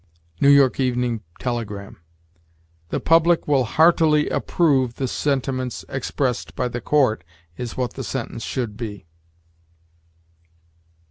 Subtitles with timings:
[0.39, 2.01] New York "Evening Telegram."
[2.89, 7.23] "The public will heartily approve the sentiments expressed by the court,"
[7.55, 9.05] is what the sentence should be.